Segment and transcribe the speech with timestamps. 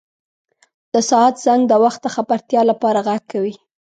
[0.93, 3.53] •د ساعت زنګ د وخت د خبرتیا لپاره ږغ کوي.